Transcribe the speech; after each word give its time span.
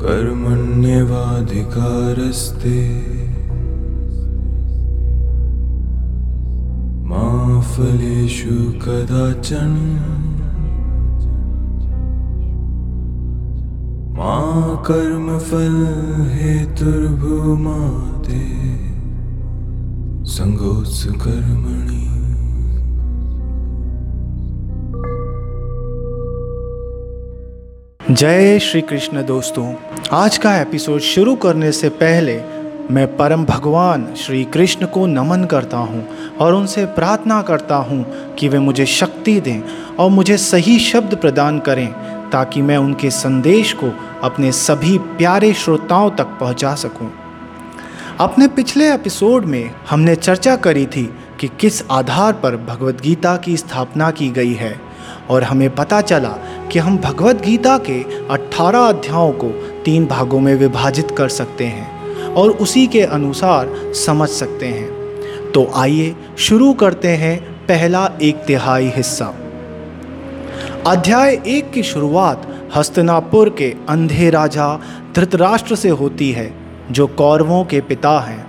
कर्मण्येवाधिकारस्ते। 0.00 1.20
मा 7.06 7.60
फलेषु 7.60 8.56
कदाचन। 8.82 9.72
मा 14.16 14.36
कर्मफल 14.86 15.76
हेतुर्भूमा 16.32 17.78
ते 18.22 18.42
सङ्गोत्स 20.26 21.04
कर्मणि 21.04 22.19
जय 28.10 28.58
श्री 28.58 28.80
कृष्ण 28.80 29.26
दोस्तों, 29.26 29.74
आज 30.12 30.38
का 30.38 30.56
एपिसोड 30.60 31.00
शुरू 31.00 31.34
करने 31.34 31.72
से 31.72 31.88
पहले 31.88 32.36
मैं 32.94 33.16
परम 33.16 33.44
भगवान 33.44 34.14
श्री 34.14 34.44
कृष्ण 34.44 34.86
को 34.86 35.06
नमन 35.06 35.44
करता 35.44 35.76
हूँ 35.76 36.08
और 36.40 36.54
उनसे 36.54 36.86
प्रार्थना 36.86 37.42
करता 37.42 37.76
हूँ 37.76 38.34
कि 38.34 38.48
वे 38.48 38.58
मुझे 38.58 38.86
शक्ति 38.86 39.40
दें 39.40 39.62
और 39.96 40.10
मुझे 40.10 40.36
सही 40.36 40.78
शब्द 40.78 41.16
प्रदान 41.16 41.58
करें 41.58 41.88
ताकि 42.30 42.62
मैं 42.62 42.76
उनके 42.76 43.10
संदेश 43.10 43.72
को 43.72 43.92
अपने 44.22 44.52
सभी 44.52 44.98
प्यारे 44.98 45.54
श्रोताओं 45.54 46.10
तक 46.10 46.24
पहुँचा 46.24 46.74
सकूँ। 46.74 47.12
अपने 48.20 48.48
पिछले 48.48 48.94
एपिसोड 48.94 49.44
में 49.44 49.70
हमने 49.90 50.16
चर्चा 50.16 50.56
करी 50.56 50.86
थी 50.86 51.14
कि 51.40 51.48
किस 51.60 51.82
आधार 51.90 52.32
पर 52.32 52.56
भगवत 52.56 53.00
गीता 53.00 53.36
की 53.36 53.56
स्थापना 53.56 54.10
की 54.10 54.30
गई 54.30 54.54
है 54.54 54.80
और 55.30 55.42
हमें 55.42 55.74
पता 55.74 56.00
चला 56.00 56.59
कि 56.72 56.78
हम 56.78 56.98
भगवत 56.98 57.42
गीता 57.42 57.78
के 57.78 58.26
18 58.26 58.78
अध्यायों 58.78 59.32
को 59.32 59.48
तीन 59.84 60.06
भागों 60.06 60.40
में 60.40 60.54
विभाजित 60.54 61.10
कर 61.10 61.28
सकते 61.28 61.64
हैं 61.64 62.06
और 62.26 62.50
उसी 62.50 62.86
के 62.86 63.00
अनुसार 63.00 63.92
समझ 63.94 64.28
सकते 64.28 64.66
हैं। 64.66 64.88
तो 65.52 65.70
आइए 65.74 66.16
शुरू 66.38 66.72
करते 66.72 67.08
हैं 67.08 67.66
पहला 67.66 68.10
एक 68.22 68.36
तिहाई 68.36 68.92
हिस्सा। 68.96 69.34
अध्याय 70.86 71.42
एक 71.46 71.70
की 71.70 71.82
शुरुआत 71.82 72.70
हस्तनापुर 72.74 73.50
के 73.50 73.74
अंधे 73.88 74.30
राजा 74.30 74.80
धृतराष्ट्र 75.14 75.76
से 75.76 75.88
होती 75.88 76.32
है, 76.32 76.54
जो 76.90 77.06
कौरवों 77.06 77.64
के 77.64 77.80
पिता 77.80 78.20
हैं। 78.20 78.46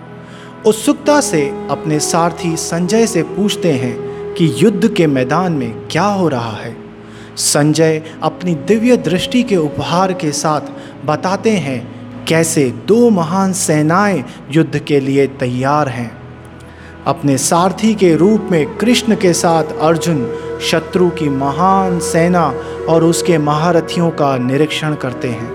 उत्सुकता 0.66 1.22
से 1.22 1.68
अपने 1.70 2.00
सारथी 2.00 2.58
संजय 2.58 3.08
से 3.08 3.24
पूछते 3.24 3.72
हैं 3.72 3.96
कि 4.34 4.54
युद्ध 4.58 4.94
के 4.94 5.08
मैदान 5.08 5.52
में 5.52 5.88
क्या 5.88 6.06
हो 6.06 6.28
रहा 6.28 6.52
है। 6.52 6.81
संजय 7.42 8.02
अपनी 8.24 8.56
दिव्य 8.56 8.98
दृष्टि 8.98 9.44
के 9.44 9.58
उपहार 9.58 10.14
के 10.14 10.32
साथ 10.32 10.62
बताते 11.06 11.50
हैं 11.50 12.02
कैसे 12.26 12.70
दो 12.70 13.10
महान 13.10 13.54
सेनाएँ 13.54 14.24
युद्ध 14.52 14.80
के 14.80 15.00
लिए 15.00 15.28
तैयार 15.28 15.88
हैं। 15.90 16.22
अपने 17.08 17.38
सारथी 17.38 17.96
के 17.96 18.16
रूप 18.16 18.48
में 18.52 18.78
कृष्ण 18.78 19.16
के 19.16 19.34
साथ 19.34 19.64
अर्जुन, 19.82 20.38
शत्रु 20.62 21.10
की 21.10 21.30
महान 21.30 22.00
सेना 22.00 22.54
और 22.90 23.04
उसके 23.04 23.38
महारथियों 23.38 24.10
का 24.10 24.38
निरीक्षण 24.38 24.96
करते 24.96 25.28
हैं। 25.28 25.52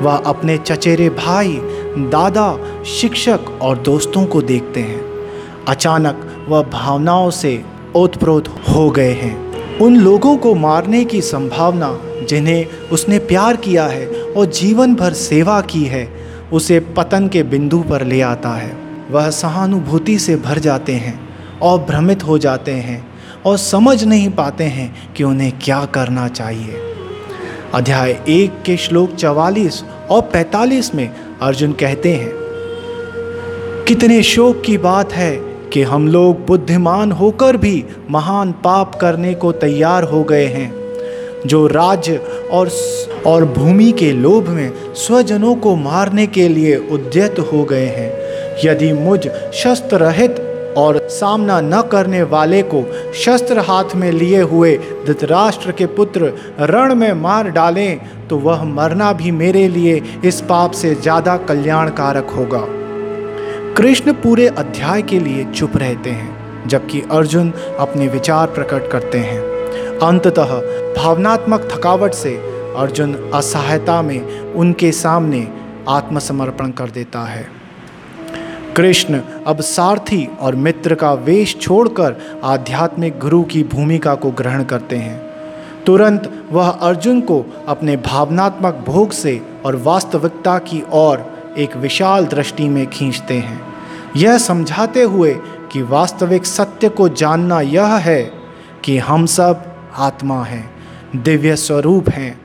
वह 0.00 0.16
अपने 0.16 0.58
चचेरे 0.58 1.08
भाई, 1.08 1.58
दादा, 1.96 2.58
शिक्षक 2.84 3.40
और 3.62 3.78
दोस्तों 3.78 4.26
को 4.26 4.42
देखते 4.42 4.80
हैं। 4.80 5.04
अचानक 5.68 6.46
वह 6.48 6.62
भावनाओं 6.62 7.30
से 7.30 7.64
ओतप्रोत 7.94 8.48
हो 8.48 8.90
गए 8.90 9.12
हैं। 9.12 9.49
उन 9.80 9.96
लोगों 9.96 10.36
को 10.36 10.54
मारने 10.54 11.04
की 11.04 11.20
संभावना 11.20 11.98
जिन्हें 12.28 12.88
उसने 12.92 13.18
प्यार 13.18 13.56
किया 13.56 13.86
है 13.86 14.06
और 14.06 14.46
जीवन 14.46 14.94
भर 14.94 15.12
सेवा 15.12 15.60
की 15.60 15.84
है, 15.84 16.08
उसे 16.52 16.80
पतन 16.80 17.28
के 17.28 17.42
बिंदु 17.42 17.78
पर 17.80 18.04
ले 18.04 18.20
आता 18.20 18.50
है। 18.50 18.76
वह 19.10 19.30
सहानुभूति 19.30 20.18
से 20.18 20.36
भर 20.36 20.58
जाते 20.58 20.92
हैं 20.92 21.18
और 21.62 21.78
भ्रमित 21.78 22.24
हो 22.24 22.38
जाते 22.38 22.72
हैं 22.72 23.06
और 23.46 23.56
समझ 23.56 24.04
नहीं 24.04 24.30
पाते 24.30 24.64
हैं 24.64 25.12
कि 25.12 25.24
उन्हें 25.24 25.52
क्या 25.58 25.84
करना 25.84 26.28
चाहिए। 26.28 26.80
अध्याय 27.74 28.10
एक 28.28 28.62
के 28.62 28.76
श्लोक 28.76 29.14
चवालीस 29.14 29.82
और 30.10 30.20
पैंतालीस 30.22 30.94
में 30.94 31.08
अर्जुन 31.42 31.72
कहते 31.72 32.14
हैं, 32.14 32.32
कितने 33.84 34.22
शोक 34.22 34.62
की 34.66 34.78
बात 34.78 35.12
है 35.12 35.49
कि 35.72 35.82
हम 35.82 36.08
लोग 36.08 36.44
बुद्धिमान 36.46 37.12
होकर 37.12 37.56
भी 37.56 37.84
महान 38.10 38.52
पाप 38.64 38.94
करने 38.94 39.34
को 39.34 39.52
तैयार 39.54 40.04
हो 40.04 40.22
गए 40.24 40.46
हैं। 40.46 40.72
जो 41.46 41.66
राज्य 41.66 42.16
और 42.52 42.70
और 43.26 43.44
भूमि 43.52 43.90
के 43.92 44.10
लोभ 44.12 44.48
में 44.48 44.72
स्वजनों 44.96 45.54
को 45.56 45.74
मारने 45.76 46.26
के 46.28 46.48
लिए 46.48 46.76
उद्यत 46.76 47.38
हो 47.52 47.64
गए 47.64 47.86
हैं। 47.88 48.10
यदि 48.64 48.92
मुझ 48.94 49.20
शस्त्र 49.54 49.98
रहित 49.98 50.46
और 50.78 50.98
सामना 51.10 51.60
न 51.60 51.80
करने 51.82 52.22
वाले 52.24 52.62
को 52.64 52.82
शस्त्र 53.14 53.58
हाथ 53.60 53.94
में 53.96 54.10
लिए 54.12 54.40
हुए 54.42 54.76
धृतराष्ट्र 55.06 55.72
के 55.72 55.86
पुत्र 55.92 56.32
रण 56.62 56.94
में 56.94 57.12
मार 57.12 57.48
डालें 57.50 58.00
तो 58.28 58.38
वह 58.38 58.64
मरना 58.66 59.12
भी 59.12 59.30
मेरे 59.30 59.66
लिए 59.68 60.00
इस 60.24 60.40
पाप 60.40 60.72
से 60.72 60.94
ज़्यादा 60.94 61.36
कल्याणकारक 61.48 62.30
होगा। 62.30 62.64
कृष्ण 63.76 64.12
पूरे 64.12 64.46
अध्याय 64.46 65.02
के 65.02 65.20
लिए 65.20 65.44
चुप 65.44 65.76
रहते 65.76 66.10
हैं, 66.10 66.68
जबकि 66.68 67.02
अर्जुन 67.10 67.52
अपने 67.78 68.08
विचार 68.08 68.46
प्रकट 68.46 68.90
करते 68.90 69.18
हैं। 69.18 69.40
अंततः 69.98 70.50
भावनात्मक 70.94 71.68
थकावट 71.72 72.12
से 72.12 72.34
अर्जुन 72.76 73.30
असहायता 73.34 74.02
में 74.02 74.40
उनके 74.40 74.92
सामने 74.92 75.48
आत्मसमर्पण 75.88 76.70
कर 76.70 76.90
देता 76.90 77.20
है। 77.20 77.48
कृष्ण 78.76 79.20
अब 79.46 79.60
सारथी 79.60 80.28
और 80.40 80.54
मित्र 80.54 80.94
का 80.94 81.12
वेश 81.12 81.56
छोड़कर 81.60 82.40
आध्यात्मिक 82.44 83.18
गुरु 83.18 83.42
की 83.42 83.62
भूमिका 83.62 84.14
को 84.14 84.30
ग्रहण 84.30 84.64
करते 84.64 84.96
हैं। 84.96 85.30
तुरंत 85.86 86.44
वह 86.52 86.68
अर्जुन 86.68 87.20
को 87.20 87.44
अपने 87.68 87.96
भावनात्मक 87.96 88.84
भोग 88.86 89.10
से 89.10 89.42
और 89.64 89.76
वास्तविकता 89.76 90.58
की 90.58 90.82
ओर 90.92 91.39
एक 91.58 91.76
विशाल 91.76 92.26
दृष्टि 92.26 92.68
में 92.68 92.86
खींचते 92.86 93.34
हैं। 93.34 93.62
यह 94.16 94.38
समझाते 94.38 95.02
हुए 95.02 95.38
कि 95.72 95.82
वास्तविक 95.82 96.46
सत्य 96.46 96.88
को 96.88 97.08
जानना 97.08 97.60
यह 97.60 97.86
है 97.86 98.32
कि 98.84 98.98
हम 98.98 99.26
सब 99.26 99.64
आत्मा 99.98 100.44
हैं, 100.44 100.70
दिव्य 101.16 101.56
स्वरूप 101.56 102.08
हैं। 102.08 102.40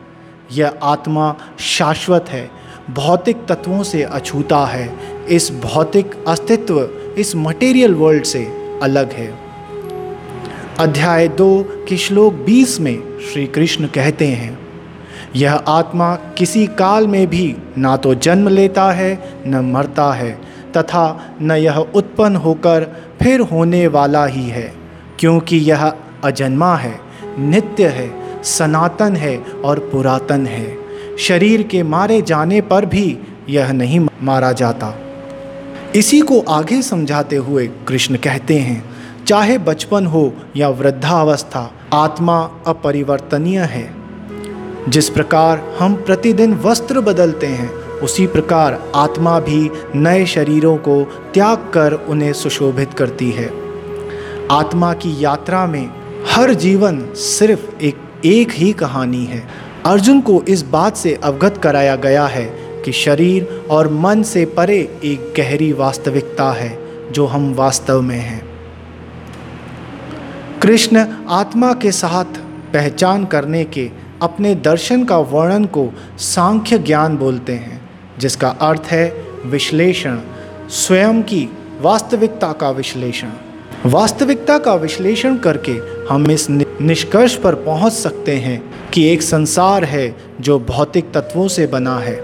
यह 0.51 0.73
आत्मा 0.83 1.35
शाश्वत 1.59 2.25
है, 2.29 2.51
भौतिक 2.89 3.45
तत्वों 3.45 3.83
से 3.83 4.03
अछूता 4.03 4.66
है। 4.66 4.99
इस 5.29 5.51
भौतिक 5.51 6.25
अस्तित्व, 6.27 6.89
इस 7.17 7.35
मटेरियल 7.35 7.95
वर्ल्ड 7.95 8.23
से 8.23 8.45
अलग 8.83 9.11
है। 9.11 9.39
अध्याय 10.79 11.27
दो 11.27 11.85
के 11.89 11.97
श्लोक 11.97 12.33
बीस 12.33 12.79
में 12.79 13.19
श्री 13.19 13.47
कृष्ण 13.47 13.87
कहते 13.87 14.27
हैं 14.27 14.65
यह 15.36 15.53
आत्मा 15.53 16.16
किसी 16.16 16.68
काल 16.68 17.08
में 17.08 17.28
भी 17.28 17.56
ना 17.78 17.97
तो 17.97 18.16
जन्म 18.16 18.47
लेता 18.47 18.91
है, 18.91 19.41
न 19.47 19.56
मरता 19.56 20.12
है, 20.13 20.31
तथा 20.78 21.36
न 21.41 21.52
यह 21.52 21.78
उत्पन्न 21.78 22.36
होकर 22.36 22.88
फिर 23.22 23.40
होने 23.41 23.88
वाला 23.88 24.25
ही 24.25 24.50
है, 24.50 24.74
क्योंकि 25.19 25.58
यह 25.58 25.94
अजन्मा 26.24 26.75
है, 26.75 27.00
नित्य 27.40 27.88
है, 27.88 28.09
सनातन 28.44 29.16
है 29.16 29.38
और 29.38 29.80
पुरातन 29.80 30.47
है। 30.47 30.78
शरीर 31.18 31.64
के 31.64 31.84
मारे 31.84 32.22
जाने 32.22 32.62
पर 32.62 32.85
भी 32.85 33.18
यह 33.50 33.72
नहीं 33.72 34.08
मारा 34.24 34.52
जाता। 34.52 34.94
इसी 35.96 36.22
को 36.22 36.40
आगे 36.40 36.81
समझाते 36.81 37.35
हुए 37.35 37.68
कृष्ण 37.88 38.16
कहते 38.16 38.58
हैं, 38.59 38.84
चाहे 39.25 39.58
बचपन 39.58 40.06
हो 40.06 40.34
या 40.56 40.69
वृद्धावस्था, 40.69 41.72
आत्मा 41.94 42.50
अपरिवर्तनीय 42.68 43.59
है। 43.59 44.04
जिस 44.90 45.09
प्रकार 45.09 45.75
हम 45.79 45.96
प्रतिदिन 45.96 46.53
वस्त्र 46.53 47.00
बदलते 47.00 47.47
हैं, 47.47 47.69
उसी 47.75 48.28
प्रकार 48.28 48.91
आत्मा 48.96 49.40
भी 49.40 49.72
नए 49.96 50.26
शरीरों 50.26 50.78
को 50.78 51.03
त्याग 51.34 51.58
कर 51.58 51.93
उन्हें 51.93 52.34
सुशोभित 52.34 52.93
करती 52.93 53.32
है। 53.32 53.49
आत्मा 54.52 54.93
की 54.93 55.23
यात्रा 55.23 55.66
में 55.66 55.90
हर 56.29 56.53
जीवन 56.53 57.14
सिर्फ़ 57.14 57.84
एक 57.84 57.97
एक 58.26 58.52
ही 58.52 58.73
कहानी 58.73 59.26
है। 59.26 59.47
अर्जुन 59.85 60.22
को 60.22 60.43
इस 60.49 60.61
बात 60.61 60.97
से 60.97 61.14
अवगत 61.14 61.58
कराया 61.58 61.96
गया 61.96 62.26
है 62.26 62.46
कि 62.85 62.91
शरीर 62.91 63.67
और 63.70 63.90
मन 63.93 64.23
से 64.23 64.46
परे 64.46 64.79
एक 65.03 65.34
गहरी 65.37 65.73
वास्तविकता 65.73 66.52
है, 66.52 66.79
जो 67.11 67.26
हम 67.26 67.53
वास्तव 67.53 68.02
में 68.02 68.20
हैं। 68.20 68.46
कृष्ण 70.61 71.05
आत्मा 71.29 71.73
के 71.73 71.91
साथ 71.91 72.26
पहचान 72.73 73.26
करने 73.26 73.64
के 73.64 74.04
अपने 74.22 74.53
दर्शन 74.56 75.03
का 75.06 75.17
वर्णन 75.17 75.66
को 75.66 75.90
सांख्य 76.17 76.78
ज्ञान 76.79 77.17
बोलते 77.17 77.53
हैं, 77.53 77.82
जिसका 78.20 78.50
अर्थ 78.62 78.82
है 78.82 79.08
विश्लेषण, 79.46 80.20
स्वयं 80.70 81.22
की 81.22 81.47
वास्तविकता 81.82 82.52
का 82.52 82.70
विश्लेषण। 82.70 83.32
वास्तविकता 83.85 84.58
का 84.58 84.73
विश्लेषण 84.76 85.38
करके 85.38 85.72
हम 86.09 86.29
इस 86.32 86.50
निष्कर्ष 86.50 87.35
पर 87.35 87.56
पहुँच 87.56 87.94
सकते 87.94 88.35
हैं 88.35 88.62
कि 88.91 89.08
एक 89.08 89.22
संसार 89.22 89.84
है 89.84 90.16
जो 90.41 90.59
भौतिक 90.59 91.11
तत्वों 91.14 91.47
से 91.47 91.68
बना 91.68 91.97
है, 92.00 92.20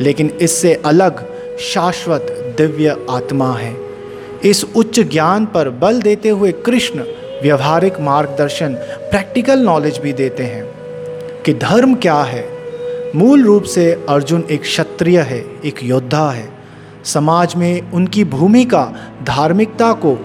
लेकिन 0.00 0.30
इससे 0.42 0.74
अलग 0.74 1.24
शाश्वत 1.58 2.54
दिव्य 2.58 2.96
आत्मा 3.10 3.52
है। 3.56 3.76
इस 4.44 4.64
उच्च 4.76 5.00
ज्ञान 5.00 5.46
पर 5.46 5.68
बल 5.70 6.00
देते 6.02 6.28
हुए 6.28 6.52
कृष्ण 6.52 7.04
व्यवहारिक 7.42 8.00
मार्गदर्शन, 8.00 8.74
प्रैक्टिकल 9.10 9.58
नॉलेज 9.58 9.98
भी 9.98 10.12
देते 10.12 10.42
हैं। 10.42 10.73
कि 11.46 11.54
धर्म 11.54 11.94
क्या 11.94 12.22
है? 12.22 12.44
मूल 13.16 13.42
रूप 13.44 13.62
से 13.62 14.06
अर्जुन 14.08 14.44
एक 14.50 14.60
क्षत्रिय 14.60 15.20
है, 15.20 15.38
एक 15.64 15.82
योद्धा 15.82 16.30
है। 16.30 16.48
समाज 17.04 17.54
में 17.56 17.92
उनकी 17.92 18.24
भूमिका, 18.24 18.84
धार्मिकता 19.22 19.92
को 19.92 20.16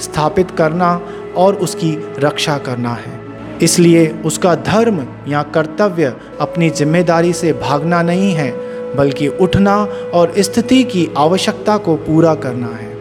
स्थापित 0.00 0.50
करना 0.50 1.00
और 1.36 1.54
उसकी 1.54 1.92
रक्षा 2.18 2.58
करना 2.58 2.92
है। 2.94 3.20
इसलिए 3.62 4.08
उसका 4.24 4.54
धर्म 4.54 5.06
या 5.28 5.42
कर्तव्य 5.42 6.16
अपनी 6.40 6.70
ज़िम्मेदारी 6.70 7.32
से 7.32 7.52
भागना 7.52 8.02
नहीं 8.02 8.32
है, 8.32 8.50
बल्कि 8.96 9.28
उठना 9.28 9.76
और 10.14 10.34
स्थिति 10.38 10.82
की 10.84 11.08
आवश्यकता 11.18 11.76
को 11.76 11.96
पूरा 11.96 12.34
करना 12.34 12.66
है। 12.66 12.94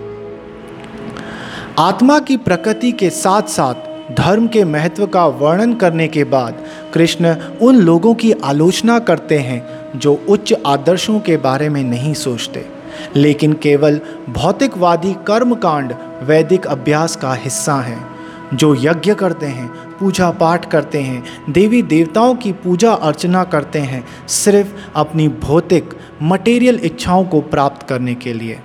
आत्मा 1.80 2.20
की 2.20 2.38
प्रकृति 2.38 2.92
के 2.92 3.10
साथ 3.10 3.42
साथ 3.42 3.94
धर्म 4.12 4.48
के 4.48 4.64
महत्व 4.64 5.06
का 5.08 5.26
वर्णन 5.26 5.74
करने 5.74 6.08
के 6.08 6.24
बाद 6.24 6.64
कृष्ण 6.96 7.36
उन 7.62 7.76
लोगों 7.76 8.14
की 8.14 8.32
आलोचना 8.44 8.98
करते 9.00 9.38
हैं 9.38 10.00
जो 10.00 10.14
उच्च 10.30 10.54
आदर्शों 10.66 11.20
के 11.20 11.36
बारे 11.38 11.68
में 11.70 11.84
नहीं 11.84 12.14
सोचते, 12.14 12.66
लेकिन 13.16 13.54
केवल 13.54 14.00
भौतिकवादी 14.30 15.14
कर्मकांड 15.28 15.94
वैदिक 16.24 16.68
अभ्यास 16.68 17.16
का 17.16 17.34
हिस्सा 17.34 17.76
हैं, 17.82 18.06
जो 18.54 18.74
यज्ञ 18.76 19.14
करते 19.14 19.46
हैं, 19.46 19.68
पूजा 20.00 20.30
पाठ 20.32 20.70
करते 20.72 21.02
हैं, 21.02 21.24
देवी 21.50 21.82
देवताओं 21.82 22.36
की 22.36 22.52
पूजा 22.54 22.92
अर्चना 22.92 23.44
करते 23.44 23.80
हैं 23.80 24.04
सिर्फ़ 24.28 24.74
अपनी 24.96 25.28
भौतिक 25.42 25.94
मटेरियल 26.24 26.80
इच्छाओं 26.84 27.26
को 27.26 27.42
प्राप्त 27.42 27.88
करने 27.88 28.16
के 28.16 28.34
लिए। 28.34 28.60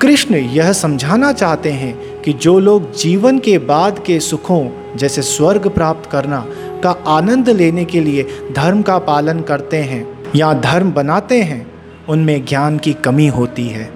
कृष्ण 0.00 0.34
यह 0.34 0.72
समझाना 0.72 1.32
चाहते 1.32 1.70
हैं 1.72 2.22
कि 2.22 2.32
जो 2.32 2.58
लोग 2.58 2.90
जीवन 2.92 3.38
के 3.38 3.58
बाद 3.58 3.98
के 3.98 4.18
सुखों, 4.20 4.68
जैसे 4.96 5.22
स्वर्ग 5.22 5.68
प्राप्त 5.68 6.10
करना 6.10 6.44
का 6.84 6.90
आनंद 7.08 7.48
लेने 7.50 7.84
के 7.84 8.00
लिए 8.00 8.26
धर्म 8.56 8.82
का 8.82 8.98
पालन 8.98 9.40
करते 9.40 9.76
हैं 9.76 10.06
या 10.36 10.52
धर्म 10.54 10.92
बनाते 10.92 11.42
हैं, 11.42 11.66
उनमें 12.08 12.44
ज्ञान 12.44 12.78
की 12.78 12.92
कमी 13.04 13.26
होती 13.26 13.68
है। 13.68 13.88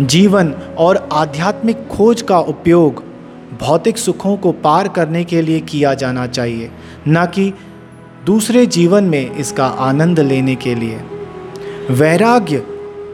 जीवन 0.00 0.52
और 0.78 1.08
आध्यात्मिक 1.12 1.86
खोज 1.88 2.22
का 2.22 2.38
उपयोग 2.38 3.02
भौतिक 3.60 3.98
सुखों 3.98 4.36
को 4.36 4.52
पार 4.52 4.88
करने 4.88 5.24
के 5.24 5.42
लिए 5.42 5.60
किया 5.60 5.94
जाना 5.94 6.26
चाहिए, 6.26 6.70
न 7.08 7.24
कि 7.26 7.52
दूसरे 8.26 8.64
जीवन 8.66 9.04
में 9.04 9.34
इसका 9.34 9.66
आनंद 9.66 10.20
लेने 10.20 10.54
के 10.54 10.74
लिए। 10.74 11.00
वैराग्य 11.90 12.62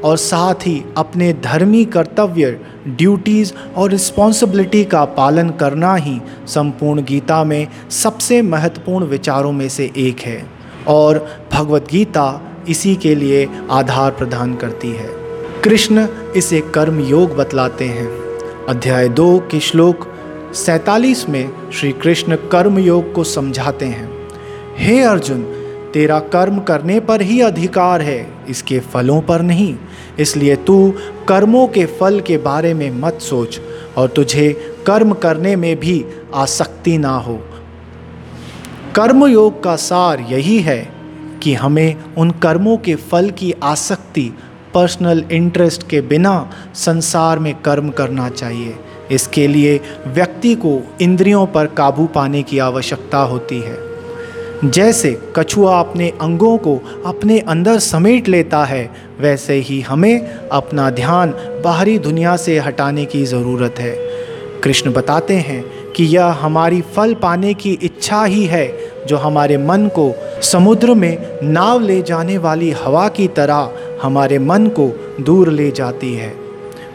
और 0.04 0.16
साथ 0.16 0.66
ही 0.66 0.82
अपने 0.96 1.32
धर्मी 1.32 1.84
कर्तव्य 1.84 2.58
ड्यूटीज़ 2.88 3.52
और 3.76 3.90
रिस्पॉन्सिबिलिटी 3.90 4.84
का 4.84 5.04
पालन 5.04 5.50
करना 5.50 5.94
ही 5.94 6.20
संपूर्ण 6.46 7.04
गीता 7.04 7.44
में 7.44 7.68
सबसे 7.90 8.42
महत्वपूर्ण 8.42 9.04
विचारों 9.04 9.52
में 9.52 9.68
से 9.68 9.92
एक 9.96 10.20
है 10.20 10.46
और 10.88 11.26
भगवत 11.52 11.86
गीता 11.90 12.40
इसी 12.68 12.96
के 12.96 13.14
लिए 13.14 13.48
आधार 13.70 14.10
प्रदान 14.10 14.54
करती 14.54 14.90
है। 14.90 15.08
कृष्ण 15.64 16.06
इसे 16.36 16.60
कर्म 16.60 17.00
योग 17.00 17.36
बतलाते 17.36 17.84
हैं। 17.84 18.08
अध्याय 18.68 19.08
दो 19.08 19.38
के 19.38 19.60
श्लोक 19.60 20.08
सैतालीस 20.54 21.28
में 21.28 21.70
श्री 21.72 21.92
कृष्ण 21.92 22.36
कर्म 22.36 22.78
योग 22.78 23.12
को 23.12 23.24
समझाते 23.24 23.86
हैं। 23.86 24.28
हे 24.78 25.00
अर्जुन, 25.00 25.42
तेरा 25.94 26.18
कर्म 26.18 26.58
करने 26.58 27.00
पर 27.00 27.20
ही 27.20 27.40
अधिकार 27.40 28.02
है, 28.02 28.34
इसके 28.48 28.78
फलों 28.78 29.20
पर 29.20 29.42
नहीं 29.42 29.74
इसलिए 30.20 30.56
तू 30.56 30.94
कर्मों 31.28 31.66
के 31.68 31.86
फल 31.86 32.20
के 32.20 32.38
बारे 32.38 32.74
में 32.74 32.90
मत 32.90 33.18
सोच 33.20 33.60
और 33.96 34.08
तुझे 34.08 34.74
कर्म 34.86 35.12
करने 35.12 35.56
में 35.56 35.80
भी 35.80 36.04
आसक्ति 36.34 36.98
ना 36.98 37.16
हो। 37.16 37.40
कर्मयोग 38.94 39.62
का 39.62 39.76
सार 39.76 40.20
यही 40.20 40.58
है 40.58 40.92
कि 41.42 41.54
हमें 41.54 41.96
उन 42.14 42.30
कर्मों 42.30 42.76
के 42.76 42.94
फल 42.94 43.30
की 43.30 43.52
आसक्ति 43.62 44.32
पर्सनल 44.74 45.24
इंटरेस्ट 45.32 45.88
के 45.88 46.00
बिना 46.00 46.50
संसार 46.74 47.38
में 47.38 47.54
कर्म 47.54 47.90
करना 47.90 48.28
चाहिए। 48.28 48.76
इसके 49.12 49.46
लिए 49.46 49.80
व्यक्ति 50.06 50.54
को 50.54 50.80
इंद्रियों 51.00 51.46
पर 51.46 51.66
काबू 51.66 52.06
पाने 52.06 52.42
की 52.42 52.58
आवश्यकता 52.58 53.18
होती 53.18 53.60
है। 53.60 53.93
जैसे 54.70 55.20
कछुआ 55.36 55.80
अपने 55.80 56.12
अंगों 56.20 56.58
को 56.58 56.80
अपने 57.06 57.38
अंदर 57.38 57.78
समेट 57.78 58.28
लेता 58.28 58.64
है, 58.64 58.90
वैसे 59.20 59.54
ही 59.54 59.80
हमें 59.80 60.26
अपना 60.52 60.90
ध्यान 60.90 61.30
बाहरी 61.64 61.98
दुनिया 61.98 62.36
से 62.36 62.58
हटाने 62.58 63.04
की 63.04 63.24
ज़रूरत 63.24 63.74
है। 63.78 63.96
कृष्ण 64.60 64.92
बताते 64.92 65.34
हैं 65.34 65.64
कि 65.92 66.04
यह 66.04 66.24
हमारी 66.24 66.80
फल 66.80 67.14
पाने 67.14 67.54
की 67.54 67.72
इच्छा 67.72 68.24
ही 68.24 68.44
है, 68.44 68.78
जो 69.06 69.16
हमारे 69.16 69.56
मन 69.56 69.88
को 69.88 70.14
समुद्र 70.42 70.94
में 70.94 71.38
नाव 71.42 71.80
ले 71.80 72.02
जाने 72.02 72.38
वाली 72.38 72.70
हवा 72.70 73.08
की 73.08 73.28
तरह 73.28 73.70
हमारे 74.02 74.38
मन 74.38 74.66
को 74.66 75.16
दूर 75.20 75.48
ले 75.48 75.70
जाती 75.70 76.14
है। 76.14 76.34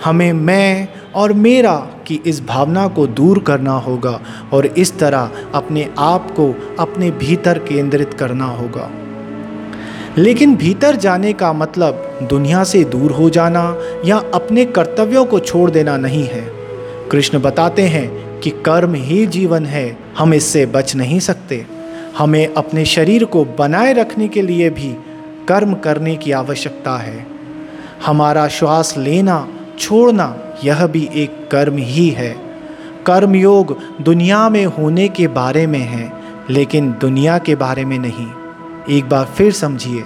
हमें 0.04 0.34
मैं 0.34 0.88
और 1.16 1.34
मेरा 1.34 1.76
की 2.08 2.22
इस 2.26 2.46
भावना 2.46 2.88
को 2.88 3.08
दूर 3.08 3.40
करना 3.40 3.72
होगा 3.72 4.22
और 4.54 4.66
इस 4.66 5.00
तरह 5.00 5.32
अपने 5.54 5.90
आप 6.00 6.32
को 6.32 6.76
अपने 6.80 7.12
भीतर 7.12 7.60
केंद्रित 7.60 8.14
करना 8.14 8.46
होगा। 8.46 8.92
लेकिन 10.18 10.56
भीतर 10.56 10.96
जाने 10.96 11.34
का 11.34 11.54
मतलब 11.54 12.20
दुनिया 12.30 12.64
से 12.64 12.84
दूर 12.84 13.12
हो 13.12 13.30
जाना 13.30 13.78
या 14.06 14.24
अपने 14.34 14.66
कर्तव्यों 14.66 15.26
को 15.26 15.40
छोड़ 15.40 15.72
देना 15.72 15.98
नहीं 15.98 16.24
है। 16.24 16.52
कृष्ण 17.12 17.40
बताते 17.40 17.82
हैं 17.82 18.40
कि 18.40 18.50
कर्म 18.50 18.94
ही 18.94 19.26
जीवन 19.26 19.66
है, 19.66 19.98
हम 20.18 20.34
इससे 20.34 20.66
बच 20.66 20.96
नहीं 20.96 21.20
सकते। 21.20 21.66
हमें 22.18 22.54
अपने 22.54 22.86
शरीर 22.86 23.26
को 23.26 23.46
बनाए 23.46 23.94
रखने 23.94 24.28
के 24.28 24.42
लिए 24.42 24.70
भी 24.70 24.96
कर्म 25.48 25.74
करने 25.74 26.16
की 26.16 26.32
आवश्यकता 26.32 26.98
है। 26.98 27.28
हमारा 28.06 28.48
श्वास 28.48 28.96
लेना, 28.98 29.48
छोड़ना 29.80 30.49
यह 30.64 30.88
भी 30.88 31.10
एक 31.16 31.50
कर्म 31.52 31.78
ही 31.78 32.10
है। 32.10 32.36
कर्म 33.06 33.36
योग 33.36 33.78
दुनिया 34.02 34.50
में 34.50 34.66
होने 34.66 35.08
के 35.08 35.28
बारे 35.28 35.68
में 35.68 35.80
है, 35.80 36.14
लेकिन 36.50 36.92
दुनिया 36.92 37.38
के 37.38 37.56
बारे 37.56 37.86
में 37.86 38.00
नहीं। 38.00 38.28
एक 38.98 39.10
बार 39.10 39.26
फिर 39.26 39.52
समझिए 39.52 40.04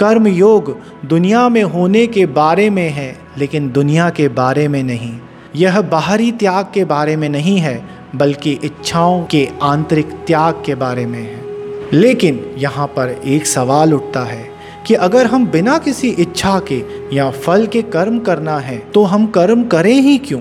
कर्म 0.00 0.26
योग 0.26 0.76
दुनिया 1.04 1.48
में 1.48 1.62
होने 1.62 2.06
के 2.06 2.26
बारे 2.26 2.70
में 2.70 2.90
है, 2.90 3.18
लेकिन 3.38 3.70
दुनिया 3.70 4.10
के 4.10 4.28
बारे 4.28 4.68
में 4.68 4.82
नहीं। 4.82 5.18
यह 5.56 5.80
बाहरी 5.80 6.32
त्याग 6.32 6.66
के 6.74 6.84
बारे 6.84 7.16
में 7.16 7.28
नहीं 7.28 7.58
है, 7.58 7.84
बल्कि 8.16 8.60
इच्छाओं 8.64 9.24
के 9.24 9.48
आंतरिक 9.62 10.06
त्याग 10.06 10.62
के 10.66 10.74
बारे 10.74 11.06
में 11.06 11.22
है। 11.22 11.44
लेकिन 11.92 12.54
यहाँ 12.58 12.86
पर 12.86 13.20
एक 13.24 13.46
सवाल 13.46 13.94
उठता 13.94 14.20
है 14.20 14.53
कि 14.86 14.94
अगर 14.94 15.26
हम 15.26 15.46
बिना 15.46 15.78
किसी 15.78 16.08
इच्छा 16.08 16.60
के 16.72 16.82
या 17.16 17.30
फल 17.30 17.66
के 17.66 17.82
कर्म 17.82 18.18
करना 18.18 18.58
है 18.58 18.78
तो 18.78 19.04
हम 19.04 19.26
कर्म 19.26 19.64
करें 19.64 19.94
ही 19.94 20.18
क्यों? 20.18 20.40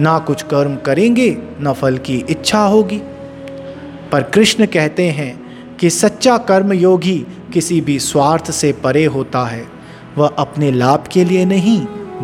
ना 0.00 0.18
कुछ 0.18 0.42
कर्म 0.42 0.76
करेंगे, 0.76 1.36
ना 1.60 1.72
फल 1.72 1.98
की 1.98 2.24
इच्छा 2.30 2.58
होगी। 2.58 3.00
पर 4.12 4.22
कृष्ण 4.22 4.66
कहते 4.66 5.08
हैं 5.08 5.40
कि 5.76 5.90
सच्चा 5.90 6.38
कर्म 6.38 6.72
योगी 6.72 7.26
किसी 7.52 7.80
भी 7.80 7.98
स्वार्थ 7.98 8.50
से 8.50 8.72
परे 8.72 9.04
होता 9.04 9.44
है। 9.44 9.66
वह 10.18 10.28
अपने 10.28 10.70
लाभ 10.72 11.04
के 11.12 11.24
लिए 11.24 11.44
नहीं, 11.44 11.80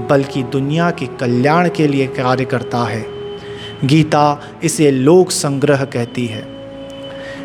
बल्कि 0.09 0.43
दुनिया 0.43 0.90
के 0.90 1.07
कल्याण 1.07 1.69
के 1.69 1.87
लिए 1.87 2.07
कार्य 2.07 2.45
करता 2.45 2.78
है। 2.78 3.07
गीता 3.85 4.40
इसे 4.64 4.90
लोक 4.90 5.31
संग्रह 5.31 5.85
कहती 5.85 6.26
है। 6.26 6.47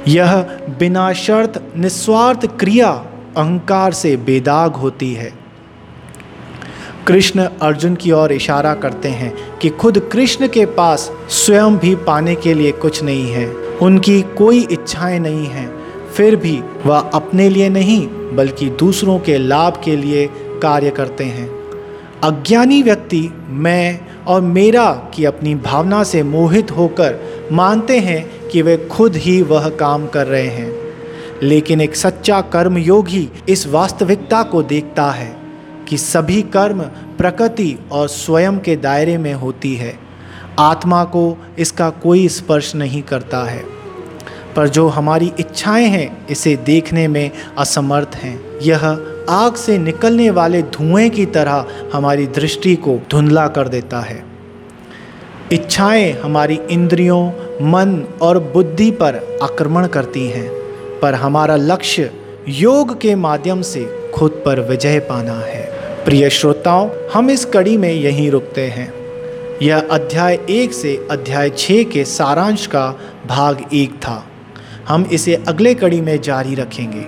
यह 0.07 0.41
बिना 0.79 1.13
शर्त 1.13 1.73
निस्वार्थ 1.77 2.45
क्रिया 2.59 3.05
अहंकार 3.37 3.91
से 3.91 4.17
बेदाग 4.17 4.73
होती 4.73 5.13
है। 5.13 5.33
कृष्ण 7.07 7.49
अर्जुन 7.61 7.95
की 7.95 8.11
ओर 8.11 8.31
इशारा 8.31 8.73
करते 8.73 9.09
हैं 9.09 9.59
कि 9.59 9.69
खुद 9.69 10.09
कृष्ण 10.11 10.47
के 10.47 10.65
पास 10.65 11.11
स्वयं 11.29 11.77
भी 11.77 11.95
पाने 11.95 12.35
के 12.35 12.53
लिए 12.53 12.71
कुछ 12.71 13.03
नहीं 13.03 13.31
है। 13.31 13.53
उनकी 13.81 14.21
कोई 14.21 14.67
इच्छाएँ 14.71 15.19
नहीं 15.19 15.45
हैं। 15.45 15.81
फिर 16.15 16.35
भी 16.35 16.63
वह 16.85 16.99
अपने 16.99 17.49
लिए 17.49 17.69
नहीं, 17.69 18.07
बल्कि 18.07 18.69
दूसरों 18.69 19.19
के 19.19 19.37
लाभ 19.37 19.81
के 19.83 19.95
लिए 19.95 20.29
कार्य 20.61 20.89
करते 20.89 21.23
हैं। 21.23 21.49
अज्ञानी 22.23 22.81
व्यक्ति, 22.81 23.29
मैं 23.47 23.99
और 24.27 24.41
मेरा 24.41 24.91
की 25.13 25.25
अपनी 25.25 25.55
भावना 25.55 26.03
से 26.03 26.23
मोहित 26.23 26.71
होकर 26.71 27.19
मानते 27.51 27.99
हैं 27.99 28.47
कि 28.47 28.61
वे 28.61 28.77
खुद 28.77 29.15
ही 29.15 29.41
वह 29.41 29.69
काम 29.69 30.07
कर 30.07 30.27
रहे 30.27 30.47
हैं। 30.47 30.80
लेकिन 31.43 31.81
एक 31.81 31.95
सच्चा 31.95 32.41
कर्म 32.41 32.77
योगी 32.77 33.29
इस 33.49 33.67
वास्तविकता 33.67 34.43
को 34.43 34.63
देखता 34.63 35.11
है 35.11 35.35
कि 35.87 35.97
सभी 35.97 36.41
कर्म 36.41 36.81
प्रकृति 37.17 37.77
और 37.91 38.07
स्वयं 38.07 38.59
के 38.59 38.75
दायरे 38.75 39.17
में 39.17 39.33
होती 39.33 39.75
है। 39.75 39.99
आत्मा 40.59 41.03
को 41.03 41.37
इसका 41.59 41.89
कोई 41.89 42.27
स्पर्श 42.27 42.75
नहीं 42.75 43.01
करता 43.01 43.43
है। 43.43 43.63
पर 44.55 44.67
जो 44.67 44.87
हमारी 44.87 45.33
इच्छाएँ 45.39 45.85
हैं, 45.85 46.27
इसे 46.27 46.55
देखने 46.55 47.07
में 47.07 47.31
असमर्थ 47.57 48.15
हैं। 48.15 48.59
यह 48.61 48.87
आग 49.29 49.55
से 49.55 49.77
निकलने 49.77 50.29
वाले 50.29 50.61
धुएँ 50.61 51.09
की 51.09 51.25
तरह 51.25 51.65
हमारी 51.93 52.27
दृष्टि 52.27 52.75
को 52.75 52.99
धुंधला 53.11 53.47
कर 53.47 53.67
देता 53.67 53.99
है। 53.99 54.25
इच्छाएँ 55.51 56.21
हमारी 56.21 56.59
इंद्रियों, 56.69 57.27
मन 57.69 58.05
और 58.21 58.39
बुद्धि 58.39 58.91
पर 58.91 59.39
आक्रमण 59.43 59.87
करती 59.87 60.27
हैं। 60.27 60.60
पर 61.01 61.13
हमारा 61.13 61.55
लक्ष्य 61.55 62.11
योग 62.47 63.01
के 63.01 63.15
माध्यम 63.15 63.61
से 63.61 64.11
खुद 64.13 64.43
पर 64.45 64.59
विजय 64.59 64.99
पाना 64.99 65.39
है। 65.39 65.71
प्रिय 66.05 66.29
श्रोताओं, 66.29 66.89
हम 67.13 67.29
इस 67.29 67.45
कड़ी 67.45 67.77
में 67.77 67.93
यहीं 67.93 68.31
रुकते 68.31 68.61
हैं। 68.61 68.93
यह 69.61 69.87
अध्याय 69.91 70.39
एक 70.49 70.73
से 70.73 71.07
अध्याय 71.11 71.49
छः 71.49 71.83
के 71.83 72.05
सारांश 72.05 72.67
का 72.67 72.99
भाग 73.27 73.65
एक 73.73 73.93
था। 73.93 74.27
हम 74.87 75.09
इसे 75.11 75.43
अगले 75.47 75.73
कड़ी 75.73 76.01
में 76.01 76.21
जारी 76.21 76.55
रखेंगे। 76.55 77.05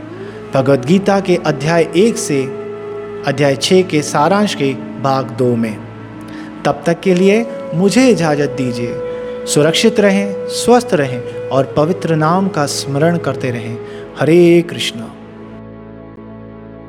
भगवद 0.53 0.85
गीता 0.85 1.19
के 1.19 1.39
अध्याय 1.45 1.87
एक 1.95 2.17
से 2.17 2.43
अध्याय 3.27 3.55
छः 3.55 3.81
के 3.81 4.01
सारांश 4.01 4.55
के 4.55 4.73
भाग 5.01 5.25
दो 5.25 5.55
में। 5.55 5.77
तब 6.65 6.83
तक 6.85 6.99
के 6.99 7.13
लिए 7.13 7.45
मुझे 7.73 8.07
इजाज़त 8.07 8.49
दीजिए। 8.49 8.95
सुरक्षित 9.45 9.99
रहें, 9.99 10.47
स्वस्थ 10.47 10.89
रहें 10.93 11.42
और 11.53 11.73
पवित्र 11.77 12.15
नाम 12.15 12.47
का 12.47 12.65
स्मरण 12.65 13.17
करते 13.17 13.51
रहें। 13.51 13.77
हरे 14.19 14.61
कृष्णा। 14.61 15.22